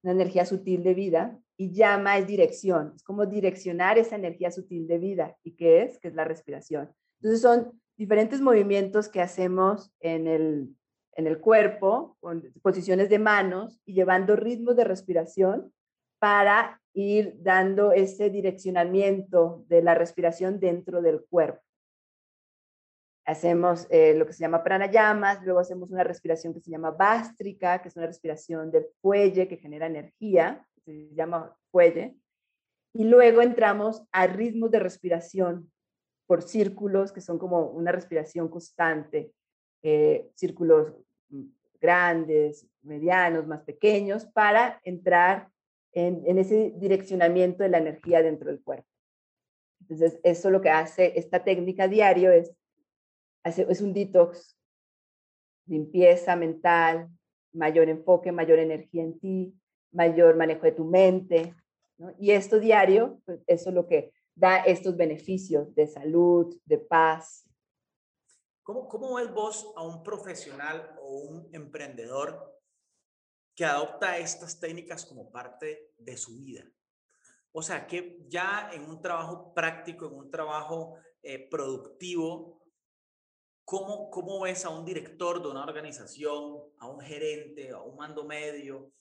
[0.04, 4.88] una energía sutil de vida, y llama es dirección, es como direccionar esa energía sutil
[4.88, 5.36] de vida.
[5.44, 6.00] ¿Y qué es?
[6.00, 6.90] Que es la respiración.
[7.20, 10.74] Entonces son diferentes movimientos que hacemos en el,
[11.16, 15.74] en el cuerpo, con posiciones de manos y llevando ritmos de respiración
[16.18, 21.62] para ir dando ese direccionamiento de la respiración dentro del cuerpo.
[23.26, 27.82] Hacemos eh, lo que se llama pranayamas, luego hacemos una respiración que se llama bástrica,
[27.82, 32.16] que es una respiración del fuelle que genera energía se llama fuelle,
[32.94, 35.72] y luego entramos a ritmos de respiración
[36.26, 39.32] por círculos, que son como una respiración constante,
[39.82, 40.94] eh, círculos
[41.30, 41.46] mm,
[41.80, 45.50] grandes, medianos, más pequeños, para entrar
[45.92, 48.88] en, en, ese direccionamiento de la energía dentro del cuerpo.
[49.82, 52.54] Entonces, eso lo que hace esta técnica diario es,
[53.44, 54.58] es un detox,
[55.66, 57.10] limpieza mental,
[57.54, 59.59] mayor enfoque, mayor energía en ti,
[59.92, 61.56] mayor manejo de tu mente.
[62.18, 67.46] Y esto diario, pues eso es lo que da estos beneficios de salud, de paz.
[68.64, 72.58] ¿Cómo, ¿Cómo ves vos a un profesional o un emprendedor
[73.56, 76.64] que adopta estas técnicas como parte de su vida?
[77.52, 82.62] O sea, que ya en un trabajo práctico, en un trabajo eh, productivo,
[83.66, 88.24] ¿cómo, ¿cómo ves a un director de una organización, a un gerente, a un mando
[88.24, 88.94] medio,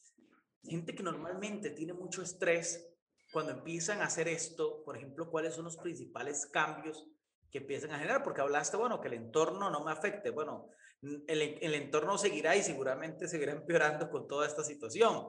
[0.62, 2.88] gente que normalmente tiene mucho estrés,
[3.32, 7.06] cuando empiezan a hacer esto, por ejemplo, ¿cuáles son los principales cambios
[7.50, 8.22] que empiezan a generar?
[8.22, 10.30] Porque hablaste, bueno, que el entorno no me afecte.
[10.30, 10.70] Bueno,
[11.02, 15.26] el, el entorno seguirá y seguramente seguirá empeorando con toda esta situación.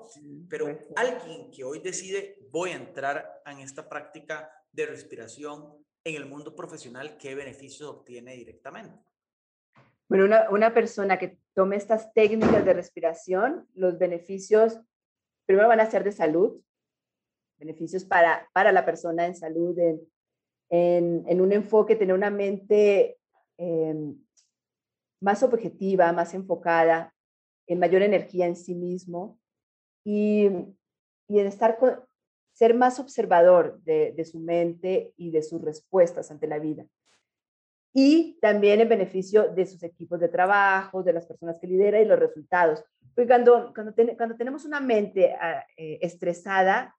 [0.49, 6.25] Pero alguien que hoy decide, voy a entrar en esta práctica de respiración en el
[6.25, 9.03] mundo profesional, ¿qué beneficios obtiene directamente?
[10.07, 14.79] Bueno, una, una persona que tome estas técnicas de respiración, los beneficios
[15.49, 16.62] primero van a ser de salud,
[17.57, 23.17] beneficios para, para la persona en salud, en, en, un enfoque, tener una mente
[23.57, 24.15] em,
[25.19, 27.15] más objetiva, más enfocada,
[27.65, 29.39] en mayor energía en sí mismo
[30.05, 30.49] y,
[31.27, 31.79] y en estar
[32.53, 36.85] ser más observador de, de, su mente y de sus respuestas ante la vida.
[37.91, 42.05] Y también en beneficio de sus equipos de trabajo, de las personas que lidera y
[42.05, 42.83] los resultados.
[43.19, 46.95] Porque cuando, cuando, cuando tenemos una mente ah, eh, estresada,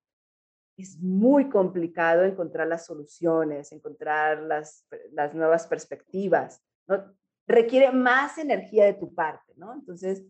[0.76, 7.10] es muy complicado encontrar las soluciones, encontrar las, las nuevas perspectivas, ¿no?
[7.46, 9.72] Requiere más energía de tu parte, ¿no?
[9.72, 10.22] Entonces,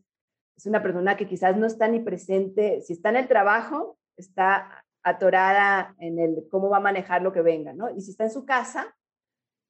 [0.56, 4.84] es una persona que quizás no está ni presente, si está en el trabajo, está
[5.02, 7.90] atorada en el cómo va a manejar lo que venga, ¿no?
[7.90, 8.96] Y si está en su casa,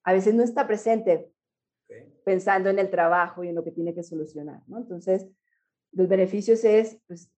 [0.05, 1.33] a veces no está presente
[2.27, 4.77] pensando en el trabajo y en lo que tiene que solucionar, ¿no?
[4.77, 5.27] Entonces,
[5.93, 7.33] los beneficios es pues,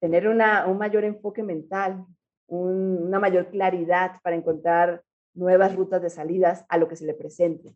[0.00, 2.04] tener una, un mayor enfoque mental,
[2.46, 5.02] una mayor claridad para encontrar
[5.34, 7.74] nuevas rutas de salidas a lo que se le presente.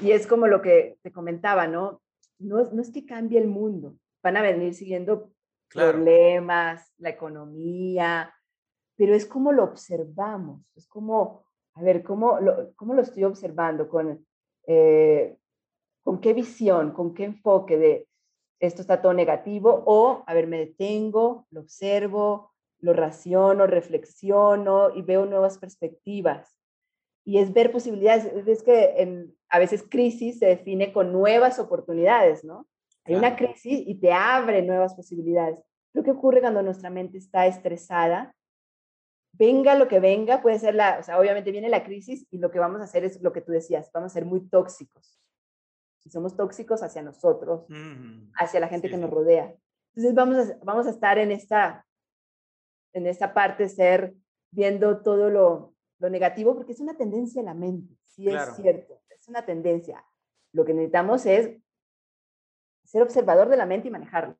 [0.00, 2.02] Y es como lo que te comentaba, ¿no?
[2.38, 5.30] No, no es que cambie el mundo, van a venir siguiendo
[5.68, 8.32] problemas, la economía,
[8.96, 13.88] pero es como lo observamos, es como, a ver, ¿cómo lo, cómo lo estoy observando?
[13.88, 14.26] Con,
[14.66, 15.36] eh,
[16.02, 18.08] ¿Con qué visión, con qué enfoque de
[18.60, 25.02] esto está todo negativo, o, a ver, me detengo, lo observo, lo raciono, reflexiono y
[25.02, 26.56] veo nuevas perspectivas.
[27.24, 32.44] Y es ver posibilidades, es que en, a veces crisis se define con nuevas oportunidades,
[32.44, 32.66] ¿no?
[33.04, 35.58] Hay una crisis y te abre nuevas posibilidades.
[35.92, 38.34] Lo que ocurre cuando nuestra mente está estresada,
[39.32, 42.50] venga lo que venga, puede ser la, o sea, obviamente viene la crisis y lo
[42.50, 45.20] que vamos a hacer es lo que tú decías, vamos a ser muy tóxicos
[46.06, 47.66] y somos tóxicos hacia nosotros,
[48.38, 49.52] hacia la gente que nos rodea.
[49.94, 51.84] Entonces vamos a, vamos a estar en esta,
[52.92, 54.14] en esta parte, ser
[54.52, 59.02] viendo todo lo, lo negativo, porque es una tendencia en la mente, sí es cierto,
[59.08, 60.04] es una tendencia.
[60.52, 61.58] Lo que necesitamos es
[62.84, 64.38] ser observador de la mente y manejarla.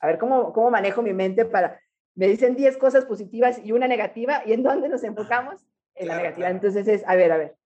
[0.00, 1.78] A ver, ¿cómo, cómo manejo mi mente para...
[2.14, 5.66] Me dicen 10 cosas positivas y una negativa, ¿y en dónde nos enfocamos?
[5.94, 6.48] En la negativa.
[6.48, 7.58] Entonces es, a ver, a ver,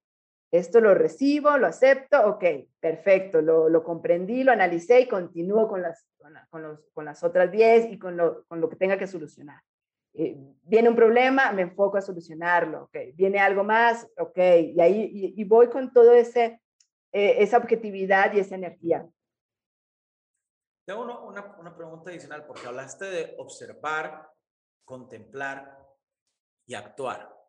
[0.51, 2.45] esto lo recibo, lo acepto, ok,
[2.81, 6.07] perfecto, lo, lo comprendí, lo analicé y continúo con las,
[6.51, 9.63] con, los, con las otras 10 y con lo, con lo que tenga que solucionar.
[10.13, 14.39] Eh, viene un problema, me enfoco a solucionarlo, ok, viene algo más, ok,
[14.75, 16.61] y ahí y, voy con todo ese,
[17.13, 19.09] eh, esa objetividad y esa energía.
[20.85, 24.29] Tengo una, una pregunta adicional, porque hablaste de observar,
[24.85, 25.79] contemplar
[26.67, 27.40] y actuar.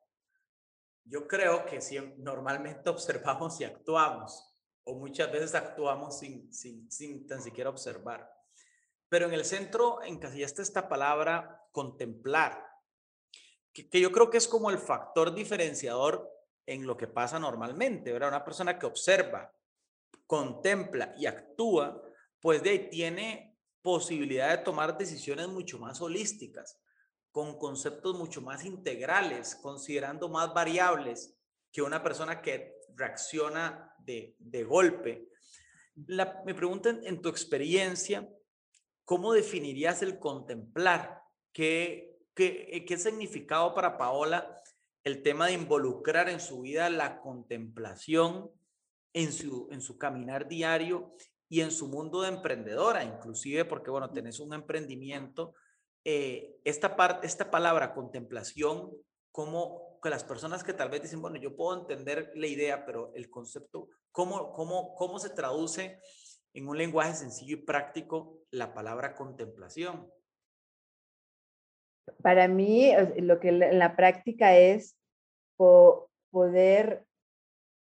[1.03, 7.27] Yo creo que si normalmente observamos y actuamos, o muchas veces actuamos sin, sin, sin
[7.27, 8.31] tan siquiera observar.
[9.09, 12.71] Pero en el centro encasillaste esta palabra contemplar,
[13.73, 16.29] que, yo creo que es como el factor diferenciador
[16.65, 18.29] en lo que pasa normalmente, ¿verdad?
[18.29, 19.53] Una persona que observa,
[20.27, 22.01] contempla y actúa,
[22.39, 26.79] pues de ahí tiene posibilidad de tomar decisiones mucho más holísticas,
[27.31, 31.35] con conceptos mucho más integrales, considerando más variables
[31.71, 35.29] que una persona que reacciona de, de golpe.
[36.07, 38.27] La, me preguntan, en tu experiencia,
[39.05, 41.21] ¿cómo definirías el contemplar?
[41.53, 44.61] ¿Qué, qué, qué significado para Paola
[45.03, 48.51] el tema de involucrar en su vida la contemplación
[49.13, 51.15] en su, en su caminar diario
[51.49, 55.53] y en su mundo de emprendedora, inclusive porque, bueno, tenés un emprendimiento
[56.03, 58.91] eh, esta, parte, esta palabra contemplación,
[59.31, 63.13] como que las personas que tal vez dicen, bueno, yo puedo entender la idea, pero
[63.15, 65.99] el concepto, ¿cómo, cómo, cómo se traduce
[66.53, 70.11] en un lenguaje sencillo y práctico la palabra contemplación?
[72.21, 74.97] Para mí, lo que en la práctica es
[76.31, 77.05] poder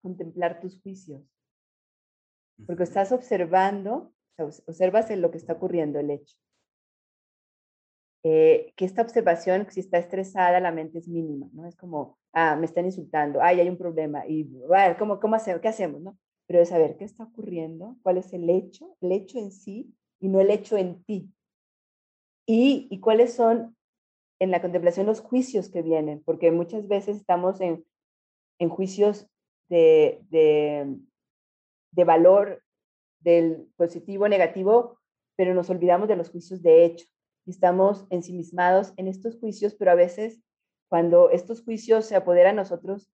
[0.02, 1.22] contemplar tus juicios,
[2.66, 4.12] porque estás observando,
[4.66, 6.37] observas en lo que está ocurriendo, el hecho.
[8.24, 11.66] Eh, que esta observación, si está estresada, la mente es mínima, ¿no?
[11.66, 15.61] Es como, ah, me están insultando, ay, hay un problema, y, bueno, ¿cómo, cómo hacemos?
[15.61, 16.18] ¿Qué hacemos, no?
[16.46, 20.28] Pero es saber qué está ocurriendo, cuál es el hecho, el hecho en sí, y
[20.28, 21.33] no el hecho en ti.
[22.44, 23.76] Y, y cuáles son,
[24.40, 27.85] en la contemplación, los juicios que vienen, porque muchas veces estamos en,
[28.59, 29.28] en juicios
[29.68, 30.96] de, de,
[31.92, 32.64] de valor
[33.20, 34.98] del positivo, negativo,
[35.37, 37.07] pero nos olvidamos de los juicios de hecho
[37.51, 40.41] estamos ensimismados en estos juicios, pero a veces
[40.89, 43.11] cuando estos juicios se apoderan a nosotros,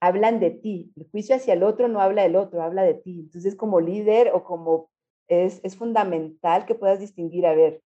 [0.00, 0.92] hablan de ti.
[0.96, 3.20] El juicio hacia el otro no habla del otro, habla de ti.
[3.20, 4.90] Entonces, como líder o como
[5.28, 7.82] es, es fundamental que puedas distinguir, a ver,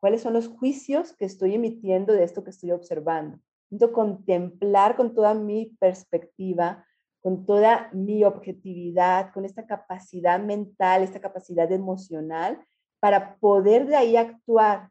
[0.00, 3.38] cuáles son los juicios que estoy emitiendo de esto que estoy observando.
[3.70, 6.86] Entonces, contemplar con toda mi perspectiva,
[7.20, 12.64] con toda mi objetividad, con esta capacidad mental, esta capacidad emocional,
[13.00, 14.90] para poder de ahí actuar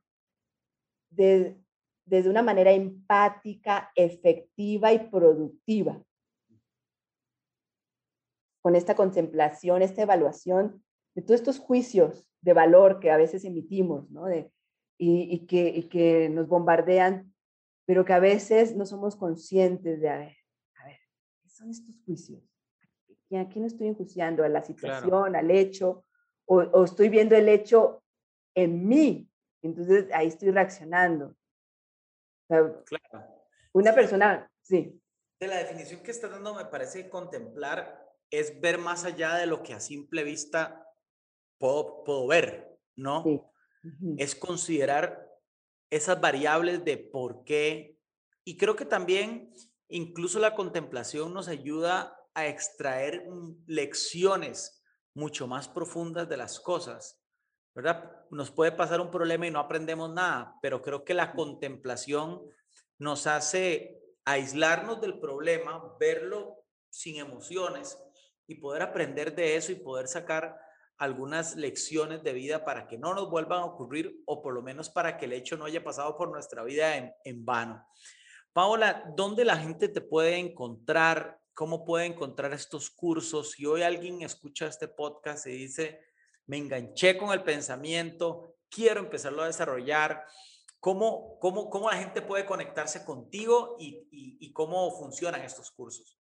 [1.16, 1.58] de,
[2.06, 6.04] desde una manera empática, efectiva y productiva.
[8.62, 10.84] Con esta contemplación, esta evaluación
[11.16, 14.26] de todos estos juicios de valor que a veces emitimos, ¿no?
[14.26, 14.52] De,
[14.98, 17.34] y, que, y que nos bombardean,
[17.86, 20.38] pero que a veces no somos conscientes de, a ver,
[20.76, 20.98] a ver,
[21.42, 22.42] ¿qué son estos juicios?
[23.40, 24.44] ¿A quién estoy enjuiciando?
[24.44, 26.06] ¿A la situación, al hecho?
[26.46, 28.04] O, o, estoy viendo el hecho
[28.54, 29.30] en mí,
[29.64, 31.36] entonces ahí estoy reaccionando.
[32.48, 32.84] claro.
[33.74, 35.02] Una persona, sí.
[35.40, 39.48] De la definición que estás dando, me parece que contemplar es ver más allá de
[39.48, 40.88] lo que a simple vista
[41.58, 43.24] puedo, puedo ver, ¿no?
[43.24, 43.42] Sí.
[44.18, 45.30] Es considerar
[45.90, 48.00] esas variables de por qué.
[48.46, 49.54] Y creo que también
[49.90, 53.28] incluso la contemplación nos ayuda a extraer
[53.68, 57.23] lecciones mucho más profundas de las cosas.
[57.74, 58.26] ¿Verdad?
[58.30, 62.42] Nos puede pasar un problema y no aprendemos nada, pero creo que la contemplación
[63.00, 67.98] nos hace aislarnos del problema, verlo sin emociones
[68.48, 70.58] y poder aprender de eso y poder sacar
[70.98, 74.90] algunas lecciones de vida para que no nos vuelvan a ocurrir o por lo menos
[74.90, 77.86] para que el hecho no haya pasado por nuestra vida en, en vano.
[78.54, 81.40] Paola, ¿dónde la gente te puede encontrar?
[81.56, 83.52] ¿Cómo puede encontrar estos cursos?
[83.52, 86.00] Si hoy alguien escucha este podcast y dice,
[86.48, 90.24] me enganché con el pensamiento, quiero empezarlo a desarrollar.
[90.80, 96.20] ¿Cómo, cómo, cómo la gente puede conectarse contigo y, y, cómo funcionan estos cursos?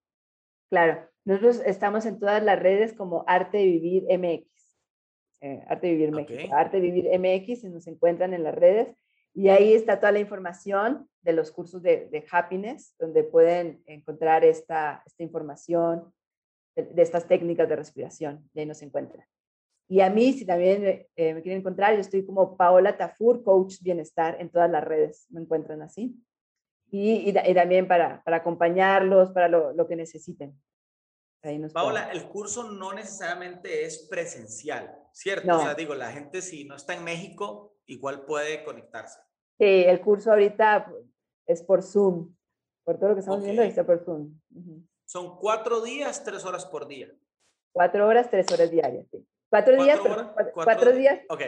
[0.69, 4.77] Claro, nosotros estamos en todas las redes como Arte de Vivir MX.
[5.41, 6.55] Eh, Arte de Vivir México.
[6.55, 8.95] Arte de Vivir MX, nos encuentran en las redes.
[9.33, 14.45] Y ahí está toda la información de los cursos de, de happiness, donde pueden encontrar
[14.45, 16.13] esta, esta información
[16.75, 18.49] de, de, estas técnicas de respiración.
[18.53, 19.27] Y ahí nos encuentran.
[19.87, 23.81] Y a mí, si también eh, me quieren encontrar, yo estoy como Paola Tafur, Coach
[23.81, 26.15] Bienestar, en todas las redes me encuentran así.
[26.89, 30.55] Y, y, también para, para, acompañarlos, para lo, lo que necesiten.
[31.73, 35.57] Paola, el curso no necesariamente es presencial, ¿cierto?
[35.57, 39.19] O sea, digo, la gente si no está en México, igual puede conectarse.
[39.59, 40.89] Sí, el curso ahorita
[41.45, 42.33] es por Zoom.
[42.85, 44.39] Por todo lo que estamos viendo, está por Zoom.
[45.05, 47.13] Son cuatro días, tres horas por día.
[47.73, 49.27] Cuatro horas, tres horas diarias, sí.
[49.53, 49.99] Cuatro, días,
[50.51, 51.19] cuatro, días.
[51.29, 51.41] Ok.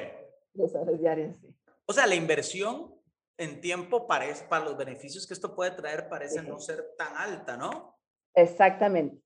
[0.54, 1.52] Tres horas diarias, sí.
[1.88, 2.94] O sea, la inversión
[3.36, 7.58] en tiempo parece, para los beneficios que esto puede traer parece no ser tan alta,
[7.58, 7.98] ¿no?
[8.36, 9.20] Exactamente.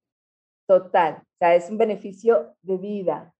[0.65, 1.15] Total.
[1.15, 3.35] O sea, es un beneficio de vida.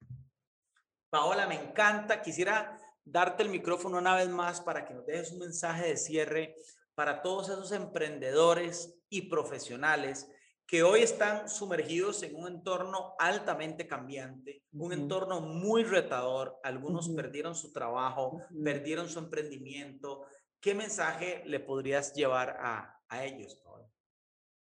[1.10, 2.22] Paola, me encanta.
[2.22, 6.56] Quisiera darte el micrófono una vez más para que nos dejes un mensaje de cierre
[6.96, 10.30] para todos esos emprendedores y profesionales
[10.70, 16.60] que hoy están sumergidos en un entorno altamente cambiante, un entorno muy retador.
[16.64, 20.28] Algunos perdieron su trabajo, perdieron su emprendimiento.
[20.62, 23.90] ¿Qué mensaje le podrías llevar a, a ellos, Paola?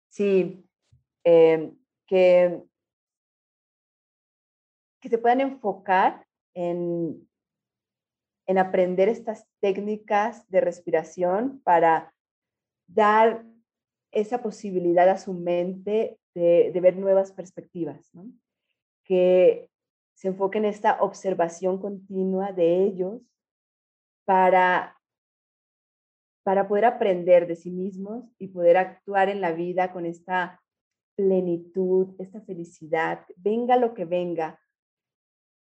[0.09, 0.69] Sí,
[1.23, 1.73] eh,
[2.09, 2.65] que,
[5.01, 7.31] que se puedan enfocar en,
[8.49, 12.13] en aprender estas técnicas de respiración para
[12.89, 13.45] dar
[14.13, 18.11] esa posibilidad a su mente de, ver nuevas perspectivas,
[19.05, 19.71] que
[20.15, 23.23] se enfoque en esta observación continua de ellos
[24.25, 24.97] para,
[26.45, 30.63] para poder aprender de sí mismos y poder actuar en la vida con esta
[31.17, 34.61] plenitud, esta felicidad, venga lo que venga.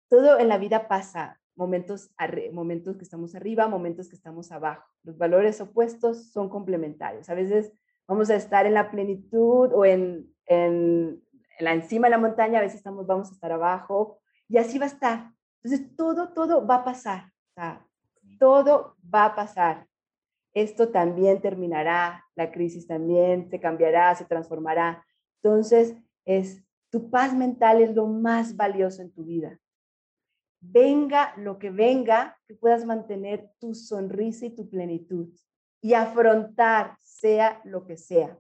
[0.08, 2.10] Todo en la vida pasa, momentos,
[2.52, 4.88] momentos que estamos arriba, momentos que estamos abajo.
[5.02, 7.28] Los valores opuestos son complementarios.
[7.28, 7.72] A veces
[8.06, 11.22] vamos a estar en la plenitud o en, en,
[11.60, 14.86] la encima de la montaña, a veces estamos, vamos a estar abajo y así va
[14.86, 15.30] a estar.
[15.62, 17.32] Entonces, todo, todo va a pasar.
[18.38, 19.86] todo va a pasar.
[20.52, 25.04] Esto también terminará, la crisis también se cambiará, se transformará.
[25.42, 29.58] Entonces, es tu paz mental es lo más valioso en tu vida
[30.72, 35.28] venga lo que venga, que puedas mantener tu sonrisa y tu plenitud
[35.84, 38.38] y afrontar, sea lo que sea.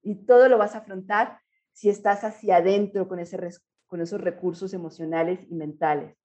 [0.00, 1.38] Y todo lo vas a afrontar
[1.72, 3.38] si estás hacia adentro con, ese,
[3.86, 6.16] con esos recursos emocionales y mentales.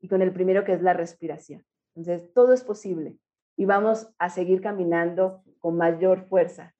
[0.00, 1.64] Y con el primero que es la respiración.
[1.94, 3.16] Entonces, todo es posible.
[3.56, 6.74] Y vamos a seguir caminando con mayor fuerza.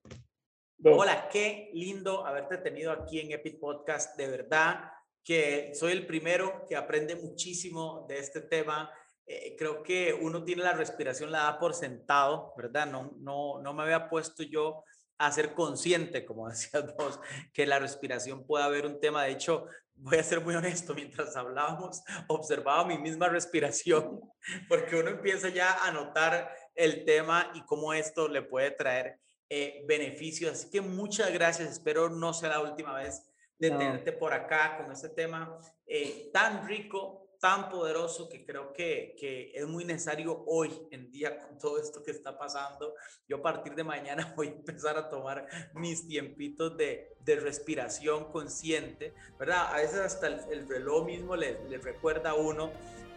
[0.82, 4.18] Hola, qué lindo haberte tenido aquí en Epic Podcast.
[4.18, 4.80] De verdad,
[5.22, 8.90] que soy el primero que aprende muchísimo de este tema.
[9.26, 12.86] Eh, creo que uno tiene la respiración, la da por sentado, ¿verdad?
[12.86, 14.84] No, no, no me había puesto yo
[15.18, 17.20] a ser consciente, como decías vos,
[17.52, 19.24] que la respiración puede haber un tema.
[19.24, 24.20] De hecho, voy a ser muy honesto, mientras hablábamos, observaba mi misma respiración,
[24.68, 29.18] porque uno empieza ya a notar el tema y cómo esto le puede traer
[29.48, 30.52] eh, beneficios.
[30.52, 34.92] Así que muchas gracias, espero no sea la última vez de tenerte por acá con
[34.92, 40.70] este tema eh, tan rico, tan poderoso que creo que, que, es muy necesario hoy
[40.90, 42.94] en día con todo esto que está pasando.
[43.28, 48.30] Yo a partir de mañana voy a empezar a tomar mis tiempitos de, de respiración
[48.32, 49.74] consciente, ¿verdad?
[49.74, 52.70] A veces hasta el, reloj mismo le, le recuerda a uno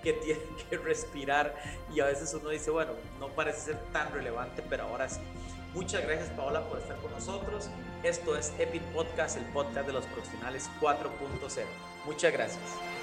[0.04, 1.56] que tiene que respirar
[1.94, 5.20] y a veces uno dice, bueno, no parece ser tan relevante, pero ahora sí.
[5.74, 7.70] Muchas gracias Paola por estar con nosotros.
[8.04, 11.64] Esto es Epic Podcast, el podcast de los profesionales 4.0.
[12.06, 12.99] Muchas gracias.